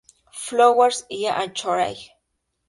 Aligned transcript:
Flowers 0.43 1.05
y 1.09 1.27
Anchorage. 1.27 2.09